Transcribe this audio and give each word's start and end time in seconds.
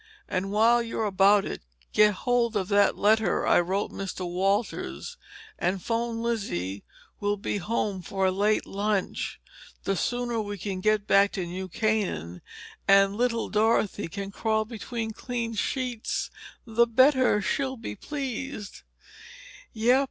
"And 0.27 0.51
while 0.51 0.81
you're 0.81 1.05
about 1.05 1.45
it, 1.45 1.61
get 1.93 2.15
hold 2.15 2.55
of 2.57 2.69
that 2.69 2.97
letter 2.97 3.45
I 3.45 3.59
wrote 3.59 3.91
Mr. 3.91 4.21
Walters 4.27 5.15
and 5.59 5.79
phone 5.79 6.23
Lizzy 6.23 6.83
we 7.19 7.27
will 7.27 7.37
be 7.37 7.57
home 7.57 8.01
for 8.01 8.25
a 8.25 8.31
late 8.31 8.65
lunch. 8.65 9.39
The 9.83 9.95
sooner 9.95 10.41
we 10.41 10.57
can 10.57 10.79
get 10.81 11.05
back 11.05 11.31
to 11.33 11.45
New 11.45 11.69
Canaan 11.69 12.41
and 12.87 13.15
Little 13.15 13.47
Dorothy 13.47 14.07
can 14.07 14.31
crawl 14.31 14.65
between 14.65 15.11
clean 15.11 15.53
sheets, 15.53 16.31
the 16.65 16.87
better 16.87 17.39
she'll 17.39 17.77
be 17.77 17.95
pleased!" 17.95 18.81
"Yep. 19.71 19.99